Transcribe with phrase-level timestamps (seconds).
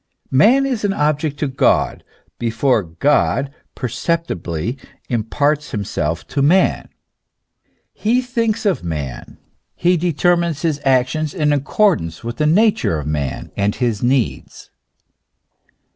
[0.31, 2.03] Man is an object to God,
[2.39, 6.89] before God perceptibly imparts himself to man;
[7.93, 9.37] he thinks of man;
[9.75, 14.71] he determines his action in accordance with the nature of man and his needs.